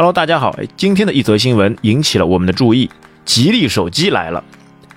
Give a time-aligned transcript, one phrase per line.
[0.00, 2.88] Hello，大家好，今天的一则新闻引起了我们的注意，
[3.26, 4.42] 吉利手机来了。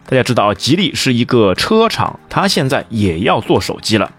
[0.08, 4.10] 大家知道，吉利是一个车厂，它现在也要做手机了。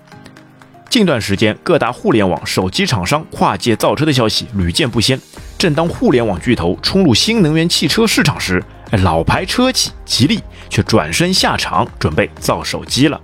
[0.91, 5.19] 近段时间，各大互联网手机厂商跨界造车的消息屡见不鲜。
[5.57, 8.63] 正当互联网巨头冲入新能源汽车市场时，
[9.03, 10.39] 老牌车企吉利
[10.69, 13.19] 却转身下场，准备造手机了。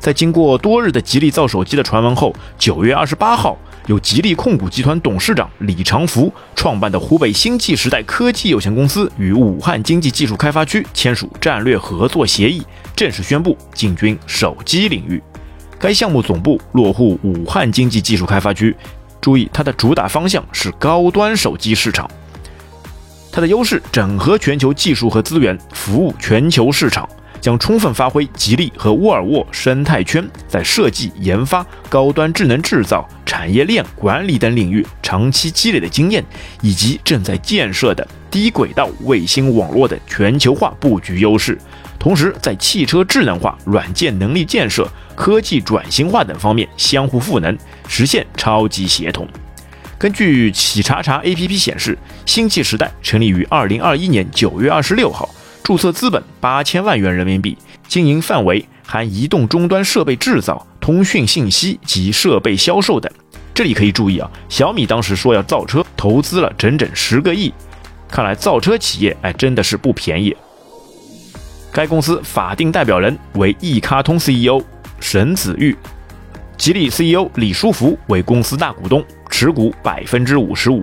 [0.00, 3.56] 在经过多日的吉利造手机的传闻后，九月二十八号。
[3.86, 12.62] 由吉利控股集团董事长李长福创办的湖北星际时代科技有限公司与武汉经济技术开发区签署战略合作协议，
[12.94, 15.22] 正式宣布进军手机领域。
[15.78, 18.76] 该项目总部落户武汉经济技术开发区，
[19.20, 22.08] 注意它的主打方向是高端手机市场。
[23.32, 27.08] 它的优势整合全球技术和资源，服务全球市场。
[27.42, 36.24] 将充分发挥吉利和沃尔沃生态圈在设计、研发、高端智能制造、产业链管理等领域长期积累的经验，
[36.60, 41.58] 以及正在建设的低轨道卫星网络的全球化布局优势，
[41.98, 49.26] 同时在汽车智能化、软件能力建设、科技转型化等方面相互赋能，实现超级协同。
[49.98, 55.28] 根据企查查 APP 显示，星际时代成立于二零二一年九月二十六号。
[55.62, 63.10] 注册资本八千万元人民币，经营范围含移动终端设备制造、通讯信息及设备销售等。
[63.54, 67.52] 这里可以注意啊，小米当时说要造车，投资了整整十个亿，
[68.08, 70.36] 看来造车企业哎真的是不便宜。
[71.70, 74.60] 该公司法定代表人为易卡通 CEO
[74.98, 75.76] 沈子玉，
[76.56, 80.82] 吉利 CEO 李书福为公司大股东，持股百分之五十五。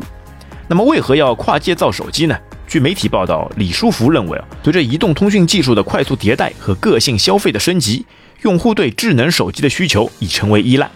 [0.67, 2.37] 那么为何要跨界造手机呢？
[2.69, 8.05] 据媒体报道，李书福认为啊，随着移动通讯技术的快速迭代和个性消费的升级，
[8.43, 10.87] 用户对智能手机的需求已成为依赖，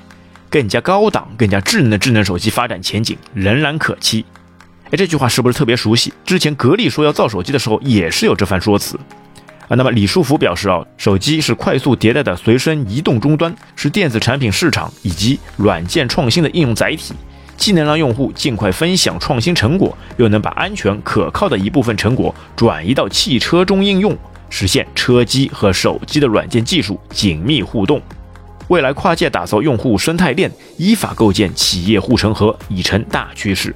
[0.51, 4.23] 更加高档、更加智能的智能手机发展前景仍然可期。
[4.91, 6.13] 哎，这句话是不是特别熟悉？
[6.23, 8.95] 之前格力说要造手机的时候也是有这番说辞
[9.67, 9.69] 啊。
[9.69, 17.15] 那么李书福表示啊，手机是快速迭代的随身移动终端，是电子产品市场以及软件创新的应用载体。
[17.63, 24.13] 既能让用户尽快分享创新成果，又能把安全可靠的一部分成果转移到汽车中应用，
[24.49, 28.01] 实现车机和手机的软件技术紧密互动。
[28.67, 33.73] 未来跨界打造用户生态链，依法构建企业护城河已成大趋势。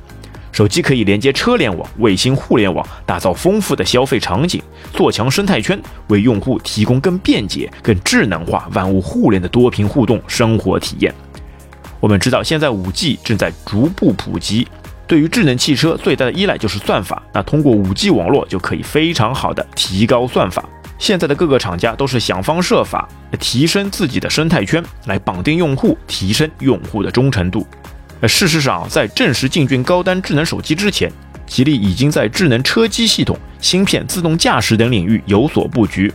[0.52, 4.62] 手机可以连接车联网、卫星互联网，打造丰富的消费场景，
[4.92, 11.16] 做强生态圈，为用户提供更便捷、更智能化、万物互联的多屏互动生活体验。
[12.00, 14.68] 我们知道，现在五 G 正在逐步普及，
[15.08, 17.22] 对于智能汽车最大的依赖就是算法。
[17.34, 20.63] 那通过五 G 网络就可以非常好的提高算法。
[21.00, 23.07] 现在的各个厂家都是想方设法
[23.40, 27.66] 提升自己的生态圈，来绑定用户，提升用户的忠诚度。
[28.24, 31.12] 事实上，在正式进军高端智能手机之前，
[31.46, 36.12] 吉利已经在智能车机系统、芯片、自动驾驶等领域有所布局。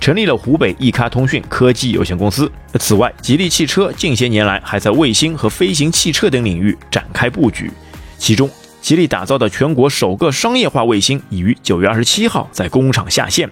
[0.00, 2.50] 成立了湖北易咖通讯科技有限公司。
[2.78, 7.70] 此外，吉利汽车近些年来还在卫星和飞行汽车等领域展开布局。
[8.18, 13.48] 其中，吉利打造的全国首个商业化卫星已于九月二十七号在工厂下线。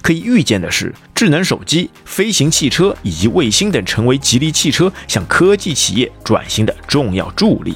[0.00, 7.74] 可以预见的是，智能手机、飞行汽车以及卫星等成为吉利汽车向科技企业转型的重要助力。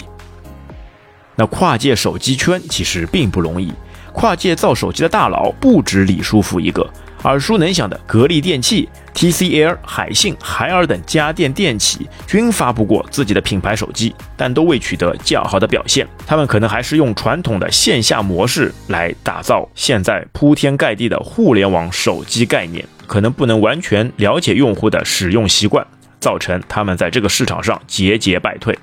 [1.34, 3.72] 那跨界手机圈其实并不容易，
[4.12, 6.88] 跨界造手机的大佬不止李书福一个。
[7.24, 16.06] 耳熟能详的格力电器、TCL、海信、海尔等家电电企均发布过自己的品牌手机，但都未取得较好的表现。
[16.26, 25.86] 他们可能还是用传统的线下模式来打造现在铺天盖地的互联网手机概念，可能不能完全了解用户的使用习惯，
[26.18, 28.76] 造成他们在这个市场上节节败退。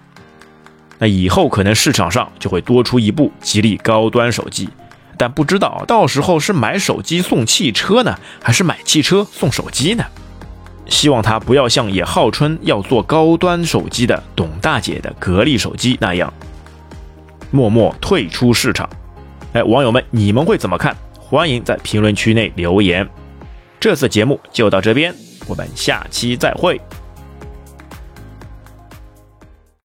[0.98, 4.70] 那以后可能市场上就会多出一部吉利高端手机。
[5.20, 10.06] 但不知道到时候是买手机送汽车呢，还是买汽车送手机呢？
[10.88, 16.34] 希望他不要像也号称要做高端手机的董大姐的格力手机那样，
[17.52, 18.90] 默默退出市场。
[19.52, 20.96] 哎，网友们，你们会怎么看？
[21.20, 23.06] 欢迎在评论区内留言。
[23.78, 25.14] 这次节目就到这边，
[25.48, 26.80] 我们下期再会。